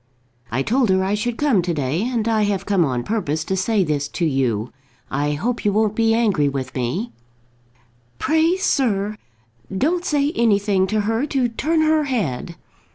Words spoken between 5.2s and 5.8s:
hope you